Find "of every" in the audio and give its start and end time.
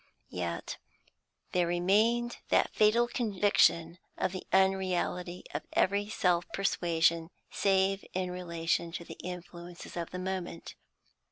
5.53-6.09